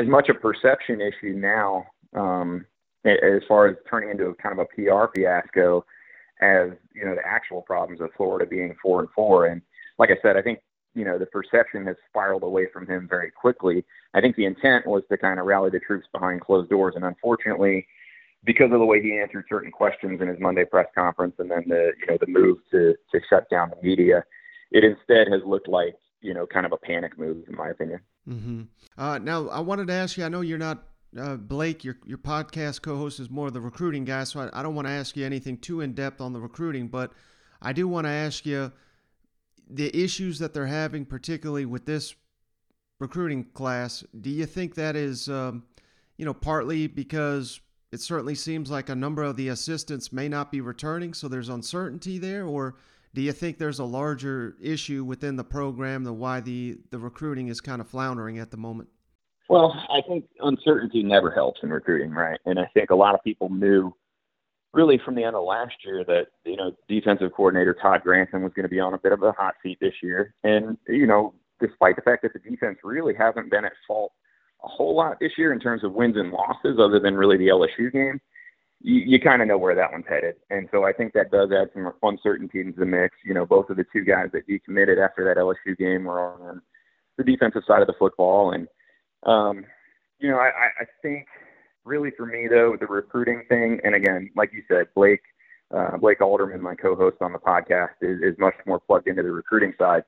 as 0.00 0.06
much 0.06 0.28
a 0.28 0.34
perception 0.34 1.00
issue 1.00 1.34
now 1.34 1.86
um, 2.14 2.66
as 3.04 3.42
far 3.48 3.66
as 3.68 3.76
turning 3.88 4.10
into 4.10 4.26
a 4.26 4.34
kind 4.34 4.58
of 4.58 4.66
a 4.66 4.74
PR 4.74 5.12
fiasco 5.14 5.84
as 6.40 6.70
you 6.94 7.04
know 7.04 7.14
the 7.14 7.26
actual 7.26 7.62
problems 7.62 8.00
of 8.00 8.10
Florida 8.16 8.46
being 8.46 8.74
four 8.82 9.00
and 9.00 9.08
four. 9.14 9.46
And 9.46 9.62
like 9.98 10.10
I 10.10 10.16
said, 10.22 10.36
I 10.36 10.42
think 10.42 10.60
you 10.94 11.04
know 11.04 11.18
the 11.18 11.26
perception 11.26 11.86
has 11.86 11.96
spiraled 12.08 12.42
away 12.42 12.66
from 12.72 12.86
him 12.86 13.06
very 13.08 13.30
quickly. 13.30 13.84
I 14.14 14.20
think 14.20 14.36
the 14.36 14.44
intent 14.44 14.86
was 14.86 15.02
to 15.10 15.16
kind 15.16 15.40
of 15.40 15.46
rally 15.46 15.70
the 15.70 15.80
troops 15.80 16.06
behind 16.12 16.40
closed 16.40 16.70
doors, 16.70 16.94
and 16.96 17.04
unfortunately, 17.04 17.86
because 18.44 18.72
of 18.72 18.78
the 18.78 18.86
way 18.86 19.02
he 19.02 19.18
answered 19.18 19.46
certain 19.48 19.70
questions 19.70 20.20
in 20.20 20.28
his 20.28 20.40
Monday 20.40 20.64
press 20.64 20.88
conference, 20.94 21.34
and 21.38 21.50
then 21.50 21.64
the 21.66 21.92
you 22.00 22.06
know 22.06 22.18
the 22.20 22.26
move 22.26 22.58
to 22.72 22.94
to 23.12 23.20
shut 23.30 23.48
down 23.50 23.70
the 23.70 23.86
media, 23.86 24.24
it 24.72 24.84
instead 24.84 25.28
has 25.28 25.42
looked 25.46 25.68
like 25.68 25.96
you 26.20 26.34
know, 26.34 26.46
kind 26.46 26.66
of 26.66 26.72
a 26.72 26.76
panic 26.76 27.18
move, 27.18 27.44
in 27.48 27.54
my 27.54 27.68
opinion. 27.68 28.00
Mm-hmm. 28.28 28.62
Uh, 28.98 29.18
now, 29.18 29.48
I 29.48 29.60
wanted 29.60 29.88
to 29.88 29.92
ask 29.92 30.16
you. 30.16 30.24
I 30.24 30.28
know 30.28 30.40
you're 30.40 30.58
not 30.58 30.84
uh, 31.18 31.36
Blake. 31.36 31.84
Your 31.84 31.96
your 32.04 32.18
podcast 32.18 32.82
co-host 32.82 33.20
is 33.20 33.30
more 33.30 33.50
the 33.50 33.60
recruiting 33.60 34.04
guy, 34.04 34.24
so 34.24 34.40
I, 34.40 34.60
I 34.60 34.62
don't 34.62 34.74
want 34.74 34.88
to 34.88 34.92
ask 34.92 35.16
you 35.16 35.24
anything 35.24 35.58
too 35.58 35.80
in 35.80 35.92
depth 35.92 36.20
on 36.20 36.32
the 36.32 36.40
recruiting, 36.40 36.88
but 36.88 37.12
I 37.62 37.72
do 37.72 37.88
want 37.88 38.06
to 38.06 38.10
ask 38.10 38.44
you 38.44 38.72
the 39.68 39.96
issues 39.96 40.38
that 40.38 40.54
they're 40.54 40.66
having, 40.66 41.04
particularly 41.04 41.66
with 41.66 41.86
this 41.86 42.14
recruiting 43.00 43.44
class. 43.44 44.04
Do 44.20 44.30
you 44.30 44.46
think 44.46 44.74
that 44.74 44.96
is, 44.96 45.28
um, 45.28 45.64
you 46.16 46.24
know, 46.24 46.34
partly 46.34 46.86
because 46.86 47.60
it 47.92 48.00
certainly 48.00 48.34
seems 48.34 48.70
like 48.70 48.88
a 48.88 48.94
number 48.94 49.22
of 49.22 49.36
the 49.36 49.48
assistants 49.48 50.12
may 50.12 50.28
not 50.28 50.50
be 50.50 50.60
returning, 50.60 51.14
so 51.14 51.28
there's 51.28 51.48
uncertainty 51.48 52.18
there, 52.18 52.46
or 52.46 52.76
do 53.16 53.22
you 53.22 53.32
think 53.32 53.56
there's 53.56 53.78
a 53.78 53.84
larger 53.84 54.56
issue 54.60 55.02
within 55.02 55.36
the 55.36 55.42
program 55.42 56.04
than 56.04 56.18
why 56.18 56.38
the, 56.38 56.76
the 56.90 56.98
recruiting 56.98 57.48
is 57.48 57.62
kind 57.62 57.80
of 57.80 57.88
floundering 57.88 58.38
at 58.38 58.50
the 58.50 58.58
moment? 58.58 58.90
Well, 59.48 59.72
I 59.88 60.06
think 60.06 60.26
uncertainty 60.40 61.02
never 61.02 61.30
helps 61.30 61.60
in 61.62 61.70
recruiting, 61.70 62.10
right? 62.10 62.38
And 62.44 62.58
I 62.58 62.66
think 62.74 62.90
a 62.90 62.94
lot 62.94 63.14
of 63.14 63.24
people 63.24 63.48
knew 63.48 63.90
really 64.74 65.00
from 65.02 65.14
the 65.14 65.24
end 65.24 65.34
of 65.34 65.44
last 65.44 65.72
year 65.82 66.04
that, 66.04 66.26
you 66.44 66.56
know, 66.56 66.72
defensive 66.88 67.32
coordinator 67.34 67.74
Todd 67.80 68.02
Grantham 68.02 68.42
was 68.42 68.52
going 68.52 68.64
to 68.64 68.68
be 68.68 68.80
on 68.80 68.92
a 68.92 68.98
bit 68.98 69.12
of 69.12 69.22
a 69.22 69.32
hot 69.32 69.54
seat 69.62 69.78
this 69.80 69.94
year. 70.02 70.34
And, 70.44 70.76
you 70.86 71.06
know, 71.06 71.32
despite 71.58 71.96
the 71.96 72.02
fact 72.02 72.20
that 72.20 72.34
the 72.34 72.50
defense 72.50 72.76
really 72.84 73.14
hasn't 73.14 73.50
been 73.50 73.64
at 73.64 73.72
fault 73.88 74.12
a 74.62 74.68
whole 74.68 74.94
lot 74.94 75.18
this 75.20 75.32
year 75.38 75.54
in 75.54 75.60
terms 75.60 75.84
of 75.84 75.94
wins 75.94 76.18
and 76.18 76.32
losses, 76.32 76.78
other 76.78 77.00
than 77.00 77.14
really 77.14 77.38
the 77.38 77.48
LSU 77.48 77.90
game, 77.90 78.20
you, 78.86 79.02
you 79.04 79.20
kind 79.20 79.42
of 79.42 79.48
know 79.48 79.58
where 79.58 79.74
that 79.74 79.90
one's 79.90 80.06
headed. 80.08 80.36
And 80.48 80.68
so 80.70 80.84
I 80.84 80.92
think 80.92 81.12
that 81.12 81.32
does 81.32 81.50
add 81.50 81.70
some 81.74 81.92
uncertainty 82.04 82.60
into 82.60 82.78
the 82.78 82.86
mix. 82.86 83.16
You 83.24 83.34
know, 83.34 83.44
both 83.44 83.68
of 83.68 83.76
the 83.76 83.84
two 83.92 84.04
guys 84.04 84.28
that 84.32 84.46
decommitted 84.48 85.04
after 85.04 85.24
that 85.24 85.36
LSU 85.36 85.76
game 85.76 86.04
were 86.04 86.20
on 86.20 86.62
the 87.18 87.24
defensive 87.24 87.62
side 87.66 87.80
of 87.80 87.88
the 87.88 87.94
football. 87.98 88.52
And, 88.52 88.68
um, 89.24 89.64
you 90.20 90.30
know, 90.30 90.38
I, 90.38 90.50
I 90.80 90.84
think 91.02 91.26
really 91.84 92.12
for 92.16 92.26
me, 92.26 92.46
though, 92.48 92.76
the 92.78 92.86
recruiting 92.86 93.42
thing, 93.48 93.80
and 93.82 93.96
again, 93.96 94.30
like 94.36 94.52
you 94.52 94.62
said, 94.68 94.86
Blake, 94.94 95.22
uh, 95.74 95.96
Blake 95.96 96.20
Alderman, 96.20 96.62
my 96.62 96.76
co-host 96.76 97.16
on 97.20 97.32
the 97.32 97.40
podcast, 97.40 97.94
is, 98.02 98.22
is 98.22 98.38
much 98.38 98.54
more 98.66 98.78
plugged 98.78 99.08
into 99.08 99.24
the 99.24 99.32
recruiting 99.32 99.74
side. 99.76 100.04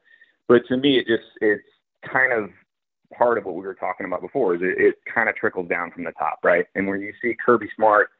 But 0.46 0.62
to 0.68 0.76
me, 0.76 0.98
it 0.98 1.06
just 1.08 1.28
it's 1.40 1.64
kind 2.08 2.32
of 2.32 2.50
part 3.12 3.38
of 3.38 3.44
what 3.44 3.56
we 3.56 3.62
were 3.62 3.74
talking 3.74 4.06
about 4.06 4.22
before. 4.22 4.54
Is 4.54 4.62
it, 4.62 4.80
it 4.80 4.94
kind 5.12 5.28
of 5.28 5.34
trickles 5.34 5.68
down 5.68 5.90
from 5.90 6.04
the 6.04 6.12
top, 6.12 6.38
right? 6.44 6.66
And 6.76 6.86
when 6.86 7.00
you 7.00 7.12
see 7.20 7.34
Kirby 7.44 7.66
Smart 7.74 8.10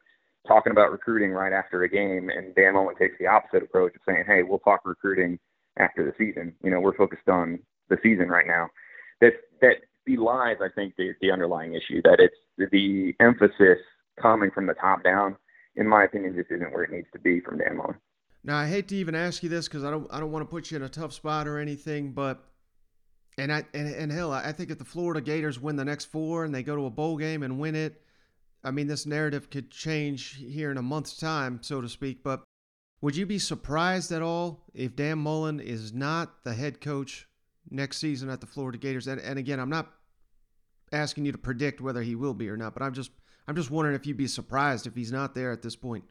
talking 0.47 0.73
about 0.73 0.93
recruiting 0.93 1.31
right 1.33 1.53
after 1.53 1.83
a 1.83 1.89
game, 1.89 2.31
and 2.31 2.55
Dan 2.55 2.75
Mullen 2.75 2.97
takes 2.97 3.17
the 3.19 3.27
opposite 3.27 3.63
approach 3.63 3.95
of 3.95 4.01
saying, 4.07 4.25
"Hey, 4.27 4.43
we'll 4.43 4.61
talk 4.61 4.81
recruiting 4.85 5.39
after 5.77 6.05
the 6.05 6.13
season. 6.17 6.55
You 6.63 6.71
know, 6.71 6.81
we're 6.81 6.97
focused 6.97 7.29
on 7.29 7.59
the 7.89 7.99
season 8.03 8.29
right 8.29 8.47
now." 8.47 8.69
That 9.21 9.33
that 9.61 9.77
belies, 10.07 10.57
I 10.63 10.69
think, 10.75 10.95
the, 10.97 11.15
the 11.21 11.31
underlying 11.31 11.75
issue 11.75 12.01
that 12.03 12.19
it's 12.19 12.37
the 12.71 13.15
emphasis 13.21 13.79
coming 14.21 14.51
from 14.51 14.67
the 14.67 14.75
top 14.75 15.03
down. 15.05 15.37
In 15.77 15.87
my 15.87 16.05
opinion, 16.05 16.35
just 16.35 16.51
isn't 16.51 16.73
where 16.73 16.83
it 16.83 16.91
needs 16.91 17.07
to 17.13 17.21
be 17.21 17.41
from 17.41 17.59
Dan 17.59 17.77
Mullen. 17.77 17.97
Now, 18.43 18.57
I 18.57 18.67
hate 18.67 18.89
to 18.89 18.97
even 18.97 19.15
ask 19.15 19.43
you 19.43 19.49
this 19.49 19.69
because 19.69 19.85
I 19.85 19.91
don't 19.91 20.09
I 20.13 20.21
don't 20.21 20.33
want 20.33 20.43
to 20.43 20.51
put 20.51 20.71
you 20.71 20.77
in 20.77 20.83
a 20.83 20.89
tough 20.89 21.13
spot 21.13 21.47
or 21.47 21.59
anything, 21.59 22.13
but 22.13 22.45
and 23.37 23.53
I 23.53 23.65
and, 23.75 23.95
and 23.95 24.13
hell, 24.13 24.33
I 24.33 24.53
think 24.53 24.71
if 24.71 24.79
the 24.79 24.85
Florida 24.85 25.21
Gators 25.21 25.61
win 25.61 25.77
the 25.77 25.85
next 25.85 26.07
four 26.07 26.45
and 26.45 26.55
they 26.55 26.63
go 26.63 26.77
to 26.77 26.87
a 26.87 26.91
bowl 26.91 27.17
game 27.17 27.43
and 27.43 27.59
win 27.59 27.75
it 27.75 28.03
I 28.65 28.71
mean, 28.71 28.87
this 28.87 29.07
narrative 29.07 29.51
could 29.51 29.71
change 29.71 30.37
here 30.37 30.71
in 30.71 30.77
a 30.77 30.83
month's 30.83 31.17
time, 31.17 31.61
so 31.63 31.81
to 31.81 31.89
speak. 31.89 32.23
But 32.23 32.43
would 33.01 33.17
you 33.17 33.27
be 33.27 33.39
surprised 33.39 34.11
at 34.13 34.23
all 34.23 34.65
if 34.75 34.97
Dan 34.97 35.19
Mullen 35.19 35.61
is 35.61 35.93
not 35.93 36.45
the 36.45 36.55
head 36.55 36.81
coach 36.81 37.29
next 37.71 37.99
season 37.99 38.29
at 38.29 38.41
the 38.41 38.47
Florida 38.47 38.79
Gators? 38.79 39.07
And, 39.07 39.21
and 39.21 39.39
again, 39.39 39.61
I'm 39.61 39.71
not 39.71 39.93
asking 40.93 41.25
you 41.25 41.33
to 41.33 41.39
predict 41.39 41.81
whether 41.81 42.03
he 42.03 42.15
will 42.15 42.35
be 42.35 42.49
or 42.49 42.57
not, 42.57 42.75
but 42.75 42.83
I'm 42.83 42.95
just 42.95 43.11
I'm 43.47 43.57
just 43.57 43.71
wondering 43.71 43.97
if 43.97 44.07
you'd 44.07 44.17
be 44.17 44.27
surprised 44.27 44.87
if 44.87 44.95
he's 44.95 45.13
not 45.13 45.35
there 45.35 45.53
at 45.53 45.63
this 45.63 45.77
point. 45.77 46.05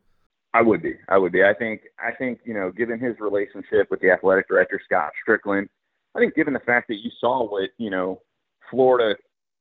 I 0.54 0.62
would 0.62 0.82
be. 0.82 0.96
I 1.08 1.18
would 1.18 1.32
be. 1.32 1.44
I 1.44 1.54
think. 1.54 1.82
I 2.00 2.12
think 2.12 2.40
you 2.46 2.54
know, 2.54 2.72
given 2.72 3.00
his 3.00 3.16
relationship 3.20 3.92
with 3.92 4.00
the 4.00 4.10
athletic 4.10 4.48
director 4.48 4.82
Scott 4.84 5.12
Stricklin, 5.28 5.68
I 6.16 6.20
think 6.20 6.36
given 6.36 6.54
the 6.54 6.60
fact 6.60 6.88
that 6.88 6.96
you 6.96 7.12
saw 7.20 7.48
what 7.48 7.70
you 7.78 7.92
know 7.92 8.22
Florida 8.72 9.16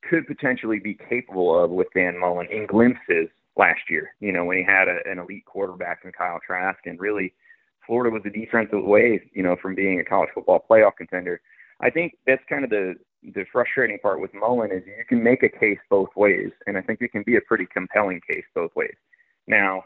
could 0.08 0.26
potentially 0.26 0.78
be 0.78 0.94
capable 1.08 1.58
of 1.58 1.70
with 1.70 1.88
Dan 1.94 2.18
Mullen 2.18 2.48
in 2.50 2.66
glimpses 2.66 3.28
last 3.56 3.80
year. 3.88 4.14
You 4.20 4.32
know, 4.32 4.44
when 4.44 4.58
he 4.58 4.64
had 4.64 4.88
a, 4.88 4.98
an 5.10 5.18
elite 5.18 5.44
quarterback 5.46 6.00
in 6.04 6.12
Kyle 6.12 6.40
Trask, 6.46 6.78
and 6.86 7.00
really 7.00 7.34
Florida 7.86 8.12
was 8.12 8.22
a 8.26 8.30
defensive 8.30 8.84
way, 8.84 9.22
you 9.32 9.42
know, 9.42 9.56
from 9.60 9.74
being 9.74 10.00
a 10.00 10.04
college 10.04 10.30
football 10.34 10.64
playoff 10.68 10.96
contender. 10.96 11.40
I 11.80 11.90
think 11.90 12.16
that's 12.26 12.42
kind 12.48 12.64
of 12.64 12.70
the 12.70 12.94
the 13.34 13.44
frustrating 13.50 13.98
part 13.98 14.20
with 14.20 14.32
Mullen 14.34 14.70
is 14.70 14.82
you 14.86 15.04
can 15.08 15.22
make 15.22 15.42
a 15.42 15.48
case 15.48 15.78
both 15.90 16.10
ways, 16.16 16.50
and 16.66 16.78
I 16.78 16.82
think 16.82 17.00
it 17.00 17.12
can 17.12 17.24
be 17.24 17.36
a 17.36 17.40
pretty 17.40 17.66
compelling 17.66 18.20
case 18.28 18.44
both 18.54 18.74
ways. 18.76 18.94
Now, 19.46 19.82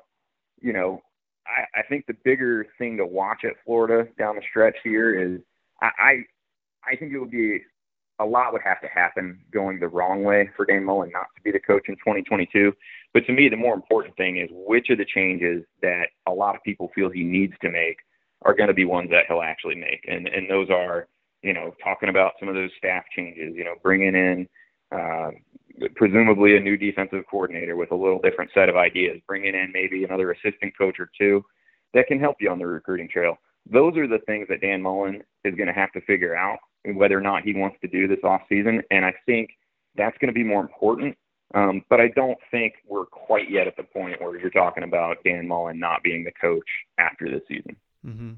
you 0.61 0.73
know, 0.73 1.01
I, 1.47 1.81
I 1.81 1.83
think 1.83 2.07
the 2.07 2.17
bigger 2.25 2.67
thing 2.79 2.97
to 2.99 3.07
watch 3.07 3.45
at 3.45 3.55
Florida 3.65 4.09
down 4.19 4.37
the 4.37 4.43
stretch 4.49 4.77
here 4.85 5.19
is 5.19 5.41
I, 5.81 5.91
I 5.99 6.93
I 6.93 6.97
think 6.97 7.13
it 7.13 7.19
would 7.19 7.31
be 7.31 7.61
a 8.21 8.25
lot 8.25 8.53
would 8.53 8.63
have 8.63 8.81
to 8.83 8.87
happen 8.87 9.41
going 9.51 9.81
the 9.81 9.89
wrong 9.89 10.23
way 10.23 10.51
for 10.55 10.67
Dan 10.67 10.85
Mullen 10.85 11.11
not 11.11 11.27
to 11.35 11.43
be 11.43 11.51
the 11.51 11.59
coach 11.59 11.89
in 11.89 11.97
2022. 11.97 12.73
But 13.13 13.27
to 13.27 13.33
me, 13.33 13.49
the 13.49 13.57
more 13.57 13.75
important 13.75 14.17
thing 14.17 14.37
is 14.37 14.49
which 14.53 14.91
of 14.91 14.99
the 14.99 15.05
changes 15.05 15.65
that 15.83 16.09
a 16.27 16.31
lot 16.31 16.55
of 16.55 16.63
people 16.63 16.91
feel 16.95 17.09
he 17.11 17.25
needs 17.25 17.55
to 17.63 17.71
make 17.71 17.97
are 18.43 18.55
going 18.55 18.69
to 18.69 18.75
be 18.75 18.85
ones 18.85 19.11
that 19.11 19.25
he'll 19.27 19.43
actually 19.43 19.75
make. 19.75 20.05
And 20.07 20.29
and 20.29 20.49
those 20.49 20.71
are, 20.71 21.09
you 21.43 21.53
know, 21.53 21.75
talking 21.83 22.11
about 22.11 22.35
some 22.39 22.49
of 22.49 22.55
those 22.55 22.71
staff 22.79 23.05
changes, 23.17 23.55
you 23.57 23.65
know, 23.65 23.75
bringing 23.83 24.15
in, 24.15 24.49
uh, 24.93 25.31
presumably 25.97 26.57
a 26.57 26.61
new 26.61 26.77
defensive 26.77 27.25
coordinator 27.31 27.75
with 27.75 27.91
a 27.91 27.97
little 27.97 28.21
different 28.21 28.51
set 28.55 28.69
of 28.69 28.77
ideas, 28.77 29.21
bringing 29.27 29.55
in 29.55 29.71
maybe 29.73 30.05
another 30.05 30.33
assistant 30.33 30.77
coach 30.77 31.01
or 31.01 31.11
two 31.19 31.45
that 31.95 32.07
can 32.07 32.21
help 32.21 32.37
you 32.39 32.51
on 32.51 32.59
the 32.59 32.67
recruiting 32.67 33.09
trail. 33.09 33.37
Those 33.71 33.97
are 33.97 34.07
the 34.07 34.21
things 34.27 34.47
that 34.49 34.61
Dan 34.61 34.81
Mullen 34.83 35.23
is 35.45 35.55
going 35.55 35.67
to 35.67 35.73
have 35.73 35.93
to 35.93 36.01
figure 36.03 36.37
out 36.37 36.59
whether 36.85 37.17
or 37.17 37.21
not 37.21 37.43
he 37.43 37.55
wants 37.55 37.77
to 37.83 37.89
do 37.89 38.09
this 38.09 38.21
off 38.25 38.43
season. 38.49 38.83
And 38.91 39.05
I 39.05 39.15
think 39.27 39.51
that's 39.97 40.17
going 40.19 40.29
to 40.29 40.35
be 40.35 40.45
more 40.45 40.61
important. 40.61 41.17
Um, 41.55 41.83
but 41.91 42.01
I 42.01 42.09
don't 42.09 42.39
think 42.51 42.75
we're 42.87 43.07
quite 43.07 43.51
yet 43.51 43.67
at 43.67 43.77
the 43.77 43.83
point 43.83 44.21
where 44.21 44.39
you're 44.39 44.51
talking 44.51 44.85
about 44.85 45.19
Dan 45.25 45.49
Mullen 45.49 45.81
not 45.81 46.03
being 46.03 46.23
the 46.23 46.31
coach 46.31 46.69
after 46.99 47.29
this 47.29 47.43
season. 47.49 47.77
Mm-hmm. 48.07 48.33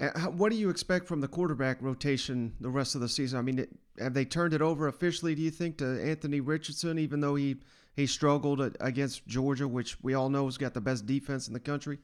Uh, 0.00 0.30
what 0.30 0.52
do 0.52 0.56
you 0.56 0.70
expect 0.70 1.08
from 1.08 1.20
the 1.20 1.28
quarterback 1.28 1.78
rotation 1.80 2.54
the 2.60 2.68
rest 2.68 2.94
of 2.94 3.00
the 3.00 3.08
season? 3.08 3.38
I 3.38 3.42
mean, 3.42 3.66
have 3.98 4.14
they 4.14 4.24
turned 4.24 4.54
it 4.54 4.62
over 4.62 4.86
officially? 4.86 5.34
Do 5.34 5.42
you 5.42 5.50
think 5.50 5.78
to 5.78 6.00
Anthony 6.02 6.40
Richardson, 6.40 6.98
even 6.98 7.20
though 7.20 7.34
he 7.34 7.56
he 7.96 8.06
struggled 8.06 8.76
against 8.78 9.26
Georgia, 9.26 9.66
which 9.66 10.00
we 10.02 10.14
all 10.14 10.28
know 10.28 10.44
has 10.44 10.56
got 10.56 10.72
the 10.72 10.80
best 10.80 11.04
defense 11.04 11.48
in 11.48 11.54
the 11.54 11.60
country? 11.60 11.98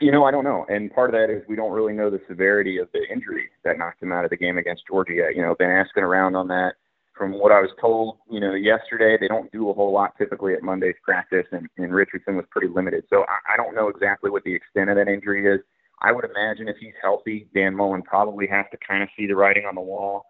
You 0.00 0.12
know, 0.12 0.24
I 0.24 0.30
don't 0.30 0.44
know, 0.44 0.66
and 0.68 0.92
part 0.92 1.08
of 1.08 1.14
that 1.14 1.32
is 1.32 1.42
we 1.48 1.56
don't 1.56 1.72
really 1.72 1.94
know 1.94 2.10
the 2.10 2.20
severity 2.28 2.76
of 2.76 2.88
the 2.92 3.00
injury 3.10 3.48
that 3.64 3.78
knocked 3.78 4.02
him 4.02 4.12
out 4.12 4.24
of 4.24 4.30
the 4.30 4.36
game 4.36 4.58
against 4.58 4.86
Georgia. 4.86 5.30
You 5.34 5.40
know, 5.40 5.54
been 5.58 5.70
asking 5.70 6.02
around 6.02 6.36
on 6.36 6.48
that. 6.48 6.74
From 7.16 7.32
what 7.32 7.50
I 7.50 7.60
was 7.60 7.70
told, 7.80 8.18
you 8.30 8.38
know, 8.38 8.54
yesterday 8.54 9.16
they 9.18 9.26
don't 9.26 9.50
do 9.50 9.70
a 9.70 9.74
whole 9.74 9.92
lot 9.92 10.12
typically 10.16 10.54
at 10.54 10.62
Monday's 10.62 10.94
practice, 11.02 11.46
and, 11.50 11.66
and 11.76 11.92
Richardson 11.92 12.36
was 12.36 12.44
pretty 12.48 12.68
limited. 12.68 13.04
So 13.10 13.24
I, 13.24 13.54
I 13.54 13.56
don't 13.56 13.74
know 13.74 13.88
exactly 13.88 14.30
what 14.30 14.44
the 14.44 14.54
extent 14.54 14.88
of 14.88 14.94
that 14.96 15.08
injury 15.08 15.44
is. 15.44 15.60
I 16.00 16.12
would 16.12 16.24
imagine 16.24 16.68
if 16.68 16.76
he's 16.78 16.94
healthy, 17.02 17.48
Dan 17.54 17.74
Mullen 17.74 18.02
probably 18.02 18.46
has 18.46 18.66
to 18.70 18.78
kind 18.86 19.02
of 19.02 19.08
see 19.16 19.26
the 19.26 19.34
writing 19.34 19.64
on 19.64 19.74
the 19.74 19.80
wall. 19.80 20.26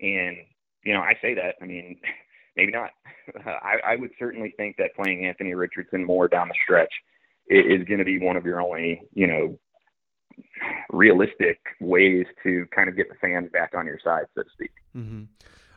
And, 0.00 0.38
you 0.82 0.94
know, 0.94 1.00
I 1.00 1.12
say 1.20 1.34
that. 1.34 1.56
I 1.60 1.66
mean, 1.66 2.00
maybe 2.56 2.72
not. 2.72 2.90
I, 3.44 3.92
I 3.92 3.96
would 3.96 4.10
certainly 4.18 4.54
think 4.56 4.76
that 4.78 4.96
playing 4.96 5.26
Anthony 5.26 5.54
Richardson 5.54 6.04
more 6.04 6.26
down 6.26 6.48
the 6.48 6.54
stretch 6.64 6.92
is, 7.50 7.84
going 7.86 7.98
to 7.98 8.04
be 8.04 8.18
one 8.18 8.36
of 8.36 8.44
your 8.44 8.60
only, 8.60 9.02
you 9.12 9.26
know, 9.26 9.58
realistic 10.90 11.58
ways 11.80 12.26
to 12.42 12.66
kind 12.74 12.88
of 12.88 12.96
get 12.96 13.08
the 13.08 13.16
fans 13.20 13.50
back 13.52 13.72
on 13.76 13.86
your 13.86 13.98
side, 14.02 14.24
so 14.34 14.42
to 14.42 14.50
speak. 14.52 14.72
Mm-hmm. 14.96 15.24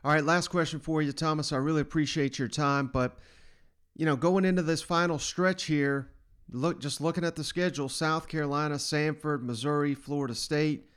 All 0.03 0.13
right, 0.13 0.23
last 0.23 0.49
question 0.49 0.79
for 0.79 1.01
you, 1.01 1.11
Thomas. 1.11 1.51
I 1.51 1.57
really 1.57 1.81
appreciate 1.81 2.37
your 2.37 2.47
time, 2.47 2.87
but 2.87 3.17
you 3.95 4.05
know, 4.05 4.15
going 4.15 4.43
into 4.43 4.63
this 4.63 4.81
final 4.81 5.19
stretch 5.19 5.65
here, 5.65 6.09
look 6.51 6.79
just 6.79 7.01
looking 7.01 7.23
at 7.23 7.35
the 7.35 7.43
schedule 7.43 7.89
south 7.89 8.27
carolina 8.27 8.75
Samford, 8.75 9.41
missouri 9.41 9.93
florida 9.93 10.35
state 10.35 10.89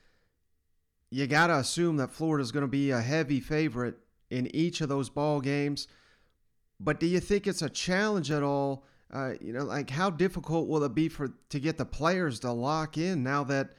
you 1.11 1.27
got 1.27 1.47
to 1.47 1.57
assume 1.57 1.97
that 1.97 2.11
florida 2.11 2.43
is 2.43 2.53
going 2.53 2.65
to 2.65 2.69
be 2.69 2.91
a 2.91 3.01
heavy 3.01 3.41
favorite 3.41 3.97
in 4.31 4.55
each 4.55 4.81
of 4.81 4.89
those 4.89 5.09
ball 5.09 5.41
games 5.41 5.87
but 6.81 7.01
do 7.01 7.07
you 7.07 7.21
think 7.21 7.47
it's 7.47 7.63
a 7.63 7.71
challenge 7.71 8.31
at 8.31 8.43
all 8.43 8.85
uh, 9.13 9.33
you 9.41 9.53
know 9.53 9.65
like 9.65 9.91
how 9.91 10.11
difficult 10.11 10.69
will 10.69 10.85
it 10.85 10.95
be 10.95 11.09
for 11.09 11.33
to 11.49 11.61
get 11.61 11.79
the 11.79 11.85
players 11.85 12.41
to 12.41 12.51
lock 12.51 12.99
in 12.99 13.23
now 13.23 13.45
that 13.45 13.71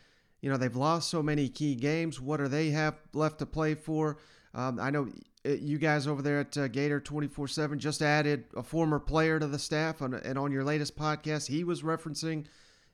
you 0.42 0.50
know 0.50 0.58
they've 0.58 0.76
lost 0.76 1.10
so 1.10 1.22
many 1.22 1.50
key 1.50 1.76
games 1.76 2.20
what 2.20 2.38
do 2.38 2.48
they 2.48 2.70
have 2.70 2.96
left 3.14 3.40
to 3.40 3.46
play 3.46 3.74
for 3.76 4.18
um, 4.54 4.80
i 4.80 4.90
know 4.90 5.08
uh, 5.48 5.52
you 5.52 5.78
guys 5.78 6.08
over 6.08 6.22
there 6.22 6.40
at 6.40 6.58
uh, 6.58 6.68
Gator 6.68 7.00
24 7.00 7.48
7 7.48 7.80
just 7.80 8.02
added 8.02 8.46
a 8.56 8.64
former 8.64 9.00
player 9.00 9.40
to 9.40 9.48
the 9.48 9.60
staff. 9.60 10.02
And 10.02 10.38
on 10.38 10.52
your 10.52 10.64
latest 10.64 10.98
podcast, 10.98 11.48
he 11.48 11.64
was 11.64 11.84
referencing, 11.84 12.46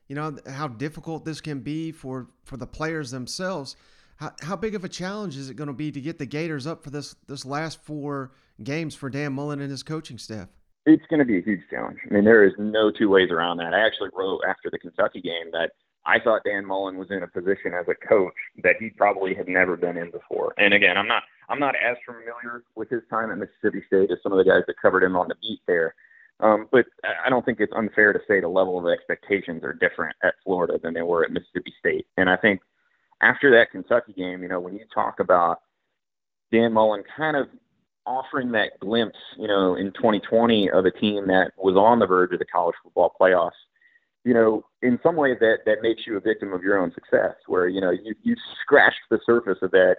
you 0.08 0.14
know, 0.14 0.36
how 0.48 0.68
difficult 0.68 1.24
this 1.24 1.40
can 1.40 1.60
be 1.60 1.90
for, 1.90 2.28
for 2.44 2.56
the 2.56 2.66
players 2.66 3.10
themselves. 3.10 3.76
How, 4.16 4.32
how 4.42 4.56
big 4.56 4.74
of 4.74 4.84
a 4.84 4.88
challenge 4.88 5.36
is 5.36 5.50
it 5.50 5.54
going 5.54 5.68
to 5.68 5.74
be 5.74 5.90
to 5.90 6.00
get 6.00 6.18
the 6.18 6.26
Gators 6.26 6.66
up 6.66 6.84
for 6.84 6.90
this, 6.90 7.16
this 7.26 7.44
last 7.44 7.82
four 7.82 8.32
games 8.62 8.94
for 8.94 9.10
Dan 9.10 9.32
Mullen 9.32 9.60
and 9.60 9.70
his 9.70 9.82
coaching 9.82 10.18
staff? 10.18 10.48
It's 10.86 11.04
going 11.08 11.18
to 11.18 11.24
be 11.24 11.38
a 11.38 11.42
huge 11.42 11.62
challenge. 11.70 11.98
I 12.08 12.14
mean, 12.14 12.24
there 12.24 12.44
is 12.44 12.52
no 12.58 12.90
two 12.90 13.08
ways 13.08 13.30
around 13.30 13.56
that. 13.58 13.72
I 13.72 13.86
actually 13.86 14.10
wrote 14.12 14.40
after 14.46 14.70
the 14.70 14.78
Kentucky 14.78 15.20
game 15.20 15.50
that 15.52 15.70
I 16.06 16.18
thought 16.20 16.42
Dan 16.44 16.66
Mullen 16.66 16.98
was 16.98 17.10
in 17.10 17.22
a 17.22 17.26
position 17.26 17.72
as 17.72 17.86
a 17.88 18.06
coach 18.06 18.34
that 18.62 18.76
he 18.78 18.90
probably 18.90 19.34
had 19.34 19.48
never 19.48 19.76
been 19.76 19.96
in 19.96 20.10
before. 20.10 20.52
And 20.58 20.74
again, 20.74 20.98
I'm 20.98 21.08
not 21.08 21.22
I'm 21.48 21.58
not 21.58 21.74
as 21.76 21.96
familiar 22.04 22.64
with 22.74 22.90
his 22.90 23.02
time 23.10 23.30
at 23.30 23.38
Mississippi 23.38 23.82
State 23.86 24.10
as 24.10 24.18
some 24.22 24.32
of 24.32 24.38
the 24.38 24.44
guys 24.44 24.62
that 24.66 24.80
covered 24.80 25.02
him 25.02 25.16
on 25.16 25.28
the 25.28 25.34
beat 25.40 25.60
there. 25.66 25.94
Um, 26.40 26.68
but 26.72 26.86
I 27.24 27.30
don't 27.30 27.44
think 27.44 27.60
it's 27.60 27.72
unfair 27.74 28.12
to 28.12 28.18
say 28.26 28.40
the 28.40 28.48
level 28.48 28.78
of 28.78 28.92
expectations 28.92 29.62
are 29.62 29.72
different 29.72 30.16
at 30.22 30.34
Florida 30.44 30.78
than 30.82 30.92
they 30.92 31.02
were 31.02 31.24
at 31.24 31.30
Mississippi 31.30 31.72
State. 31.78 32.06
And 32.16 32.28
I 32.28 32.36
think 32.36 32.60
after 33.22 33.50
that 33.52 33.70
Kentucky 33.70 34.12
game, 34.12 34.42
you 34.42 34.48
know, 34.48 34.60
when 34.60 34.74
you 34.74 34.84
talk 34.92 35.20
about 35.20 35.60
Dan 36.50 36.72
Mullen 36.72 37.04
kind 37.16 37.36
of 37.36 37.48
offering 38.06 38.52
that 38.52 38.78
glimpse, 38.80 39.18
you 39.38 39.48
know, 39.48 39.74
in 39.76 39.92
2020 39.92 40.70
of 40.70 40.84
a 40.84 40.90
team 40.90 41.26
that 41.28 41.52
was 41.56 41.76
on 41.76 41.98
the 41.98 42.06
verge 42.06 42.32
of 42.32 42.38
the 42.38 42.44
college 42.44 42.74
football 42.82 43.14
playoffs, 43.20 43.50
you 44.24 44.34
know, 44.34 44.64
in 44.82 44.98
some 45.02 45.16
ways 45.16 45.36
that 45.40 45.58
that 45.66 45.82
makes 45.82 46.06
you 46.06 46.16
a 46.16 46.20
victim 46.20 46.52
of 46.52 46.62
your 46.62 46.78
own 46.78 46.92
success, 46.94 47.34
where 47.46 47.68
you 47.68 47.80
know 47.80 47.90
you 47.90 48.14
you 48.22 48.34
scratched 48.62 49.00
the 49.10 49.20
surface 49.26 49.58
of 49.62 49.70
that 49.72 49.96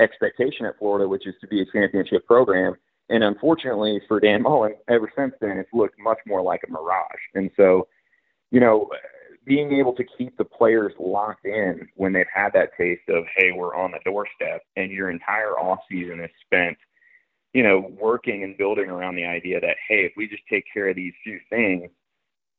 expectation 0.00 0.66
at 0.66 0.78
Florida, 0.78 1.08
which 1.08 1.26
is 1.26 1.34
to 1.40 1.46
be 1.46 1.62
a 1.62 1.66
championship 1.66 2.26
program. 2.26 2.74
And 3.08 3.24
unfortunately 3.24 4.00
for 4.06 4.20
Dan 4.20 4.42
Mullen, 4.42 4.74
ever 4.88 5.10
since 5.16 5.32
then, 5.40 5.58
it's 5.58 5.72
looked 5.72 5.98
much 5.98 6.18
more 6.26 6.42
like 6.42 6.60
a 6.68 6.70
mirage. 6.70 7.22
And 7.34 7.50
so, 7.56 7.88
you 8.50 8.60
know, 8.60 8.90
being 9.46 9.72
able 9.72 9.94
to 9.94 10.04
keep 10.16 10.36
the 10.36 10.44
players 10.44 10.92
locked 10.98 11.46
in 11.46 11.88
when 11.94 12.12
they've 12.12 12.26
had 12.32 12.52
that 12.52 12.76
taste 12.76 13.08
of, 13.08 13.24
hey, 13.36 13.50
we're 13.50 13.74
on 13.74 13.92
the 13.92 13.98
doorstep, 14.04 14.62
and 14.76 14.92
your 14.92 15.10
entire 15.10 15.58
off 15.58 15.78
season 15.90 16.20
is 16.20 16.30
spent, 16.44 16.76
you 17.54 17.62
know, 17.62 17.90
working 18.00 18.44
and 18.44 18.56
building 18.56 18.90
around 18.90 19.16
the 19.16 19.24
idea 19.24 19.60
that, 19.60 19.76
hey, 19.88 20.04
if 20.04 20.12
we 20.16 20.28
just 20.28 20.42
take 20.50 20.64
care 20.72 20.88
of 20.88 20.96
these 20.96 21.14
few 21.24 21.40
things, 21.50 21.90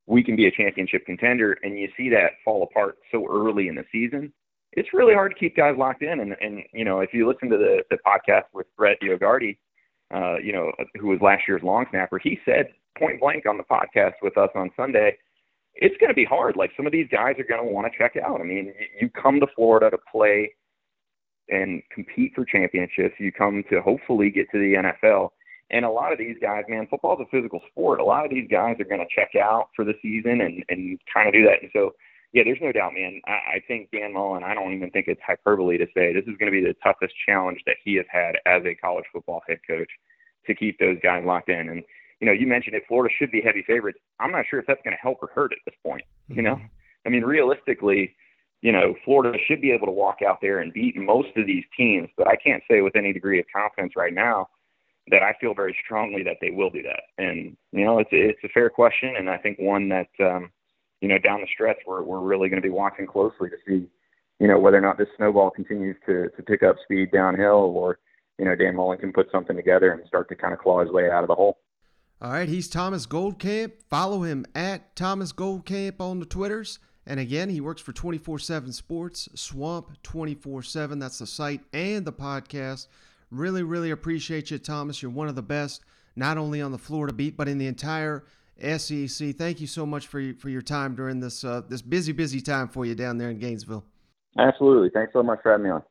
we 0.08 0.24
can 0.24 0.36
be 0.36 0.48
a 0.48 0.52
championship 0.52 1.06
contender. 1.06 1.58
And 1.64 1.78
you 1.78 1.90
see 1.96 2.10
that 2.10 2.34
fall 2.44 2.64
apart 2.64 2.98
so 3.12 3.28
early 3.30 3.68
in 3.68 3.76
the 3.76 3.86
season 3.92 4.34
it's 4.74 4.94
really 4.94 5.14
hard 5.14 5.34
to 5.34 5.40
keep 5.40 5.56
guys 5.56 5.76
locked 5.78 6.04
in. 6.04 6.20
And, 6.20 6.36
and 6.42 6.64
you 6.74 6.86
know, 6.86 7.00
if 7.00 7.14
you 7.14 7.28
listen 7.28 7.50
to 7.50 7.58
the, 7.58 7.84
the 7.90 7.98
podcast 8.06 8.44
with 8.54 8.68
Brett 8.78 8.98
DioGuardi, 9.02 9.58
uh, 10.14 10.38
you 10.38 10.54
know, 10.54 10.72
who 11.00 11.08
was 11.08 11.20
last 11.22 11.44
year's 11.48 11.64
long 11.64 11.86
snapper, 11.90 12.20
he 12.20 12.40
said 12.46 12.68
point 12.98 13.20
blank 13.20 13.46
on 13.46 13.58
the 13.58 13.64
podcast 13.64 14.14
with 14.22 14.38
us 14.38 14.50
on 14.56 14.70
Sunday, 14.76 15.18
it's 15.76 15.96
going 15.98 16.10
to 16.10 16.16
be 16.16 16.26
hard. 16.26 16.56
Like 16.56 16.72
some 16.76 16.86
of 16.86 16.92
these 16.92 17.08
guys 17.12 17.36
are 17.40 17.44
going 17.44 17.66
to 17.66 17.72
want 17.72 17.92
to 17.92 17.98
check 17.98 18.16
out. 18.18 18.42
I 18.42 18.44
mean, 18.44 18.74
you 19.00 19.10
come 19.10 19.40
to 19.40 19.48
Florida 19.56 19.90
to 19.90 19.98
play 20.12 20.52
and 21.50 21.82
compete 21.94 22.34
for 22.36 22.46
championships. 22.46 23.16
You 23.20 23.32
come 23.32 23.64
to 23.70 23.82
hopefully 23.82 24.30
get 24.30 24.50
to 24.52 24.60
the 24.60 24.76
NFL. 24.76 25.30
And 25.72 25.86
a 25.86 25.90
lot 25.90 26.12
of 26.12 26.18
these 26.18 26.36
guys, 26.42 26.64
man, 26.68 26.88
football's 26.90 27.22
a 27.22 27.30
physical 27.30 27.62
sport. 27.72 28.00
A 28.00 28.04
lot 28.04 28.26
of 28.26 28.32
these 28.32 28.48
guys 28.50 28.78
are 28.80 28.86
going 28.86 29.02
to 29.02 29.16
check 29.16 29.36
out 29.36 29.70
for 29.76 29.86
the 29.86 29.94
season 30.02 30.42
and, 30.42 30.64
and 30.70 31.00
kind 31.14 31.28
of 31.28 31.34
do 31.34 31.44
that. 31.44 31.62
And 31.62 31.70
so 31.74 31.94
yeah, 32.34 32.44
there's 32.44 32.60
no 32.62 32.72
doubt, 32.72 32.94
man. 32.94 33.22
I, 33.26 33.32
I 33.32 33.64
think 33.68 33.90
Dan 33.92 34.14
Mullen, 34.14 34.44
I 34.44 34.54
don't 34.54 34.74
even 34.74 34.92
think 34.92 35.08
it's 35.08 35.22
hyperbole 35.26 35.78
to 35.78 35.88
say 35.96 36.14
this 36.14 36.26
is 36.28 36.38
going 36.38 36.52
to 36.52 36.58
be 36.60 36.62
the 36.62 36.76
toughest 36.84 37.14
challenge 37.26 37.60
that 37.66 37.78
he 37.84 37.96
has 37.96 38.06
had 38.12 38.36
as 38.46 38.62
a 38.66 38.76
college 38.76 39.06
football 39.12 39.42
head 39.48 39.60
coach 39.68 39.90
to 40.46 40.54
keep 40.54 40.78
those 40.80 40.98
guys 41.02 41.24
locked 41.26 41.50
in. 41.50 41.70
And, 41.70 41.84
you 42.20 42.28
know, 42.28 42.34
you 42.34 42.46
mentioned 42.46 42.76
it, 42.76 42.84
Florida 42.88 43.14
should 43.18 43.32
be 43.32 43.42
heavy 43.42 43.64
favorites. 43.66 44.00
I'm 44.20 44.32
not 44.32 44.46
sure 44.48 44.60
if 44.60 44.68
that's 44.68 44.82
going 44.84 44.96
to 44.96 45.02
help 45.02 45.24
or 45.24 45.30
hurt 45.34 45.52
at 45.52 45.60
this 45.66 45.76
point. 45.84 46.04
You 46.28 46.44
know, 46.44 46.56
mm-hmm. 46.56 46.66
I 47.08 47.10
mean, 47.10 47.24
realistically, 47.24 48.16
you 48.62 48.72
know, 48.72 48.96
Florida 49.06 49.38
should 49.48 49.62
be 49.62 49.72
able 49.72 49.88
to 49.88 49.92
walk 49.92 50.18
out 50.28 50.40
there 50.42 50.60
and 50.60 50.74
beat 50.74 50.96
most 50.98 51.30
of 51.38 51.46
these 51.46 51.64
teams, 51.78 52.10
but 52.18 52.28
I 52.28 52.36
can't 52.36 52.64
say 52.70 52.82
with 52.82 52.96
any 52.96 53.14
degree 53.14 53.40
of 53.40 53.46
confidence 53.54 53.94
right 53.96 54.14
now 54.14 54.50
that 55.12 55.24
I 55.24 55.34
feel 55.40 55.54
very 55.54 55.76
strongly 55.84 56.24
that 56.24 56.38
they 56.42 56.52
will 56.52 56.70
do 56.70 56.84
that. 56.84 57.04
And, 57.18 57.56
you 57.72 57.86
know, 57.86 58.00
it's, 58.00 58.10
it's 58.12 58.44
a 58.44 58.50
fair 58.50 58.70
question. 58.70 59.16
And 59.18 59.30
I 59.30 59.38
think 59.38 59.58
one 59.58 59.90
that, 59.90 60.10
um, 60.20 60.52
you 61.02 61.08
know, 61.08 61.18
down 61.18 61.42
the 61.42 61.48
stretch, 61.54 61.78
we're 61.88 62.04
we're 62.04 62.20
really 62.20 62.50
going 62.50 62.62
to 62.62 62.68
be 62.68 62.74
watching 62.74 63.08
closely 63.08 63.50
to 63.50 63.56
see, 63.68 63.88
you 64.40 64.48
know, 64.48 64.60
whether 64.60 64.78
or 64.78 64.82
not 64.82 64.98
this 64.98 65.08
snowball 65.18 65.50
continues 65.50 65.96
to 66.06 66.30
to 66.36 66.44
pick 66.44 66.64
up 66.64 66.76
speed 66.84 67.12
downhill, 67.12 67.74
or 67.76 68.00
you 68.38 68.46
know, 68.46 68.56
Dan 68.56 68.76
Mullen 68.76 68.98
can 68.98 69.14
put 69.14 69.32
something 69.32 69.56
together 69.56 69.92
and 69.92 70.06
start 70.08 70.30
to 70.30 70.36
kind 70.36 70.54
of 70.54 70.60
claw 70.60 70.82
his 70.82 70.92
way 70.92 71.10
out 71.10 71.24
of 71.24 71.30
the 71.30 71.36
hole. 71.36 71.60
All 72.22 72.32
right, 72.32 72.50
he's 72.50 72.68
Thomas 72.68 73.08
Goldkamp. 73.08 73.72
Follow 73.90 74.24
him 74.24 74.46
at 74.54 74.94
Thomas 74.96 75.32
Goldkamp 75.32 76.02
on 76.02 76.20
the 76.20 76.26
Twitters. 76.26 76.80
And 77.10 77.20
again, 77.20 77.50
he 77.50 77.60
works 77.60 77.82
for 77.82 77.92
24 77.92 78.38
7 78.38 78.72
Sports, 78.72 79.28
Swamp 79.34 80.02
24 80.04 80.62
7. 80.62 81.00
That's 81.00 81.18
the 81.18 81.26
site 81.26 81.62
and 81.74 82.06
the 82.06 82.14
podcast. 82.14 82.86
Really, 83.32 83.64
really 83.64 83.90
appreciate 83.90 84.52
you, 84.52 84.60
Thomas. 84.60 85.02
You're 85.02 85.12
one 85.12 85.28
of 85.28 85.34
the 85.34 85.42
best, 85.42 85.84
not 86.16 86.38
only 86.38 86.62
on 86.62 86.72
the 86.72 86.78
Florida 86.78 87.12
beat, 87.12 87.36
but 87.36 87.50
in 87.50 87.58
the 87.58 87.66
entire 87.66 88.26
SEC. 88.62 89.36
Thank 89.36 89.60
you 89.60 89.66
so 89.66 89.88
much 89.88 90.06
for 90.06 90.34
for 90.36 90.50
your 90.50 90.62
time 90.62 90.94
during 90.96 91.20
this 91.20 91.44
uh, 91.44 91.64
this 91.68 91.82
busy 91.82 92.12
busy 92.12 92.42
time 92.42 92.68
for 92.68 92.86
you 92.86 92.94
down 92.94 93.18
there 93.18 93.32
in 93.32 93.40
Gainesville. 93.40 93.84
Absolutely. 94.38 94.92
Thanks 94.92 95.12
so 95.12 95.24
much 95.24 95.40
for 95.42 95.52
having 95.52 95.66
me 95.66 95.72
on. 95.72 95.82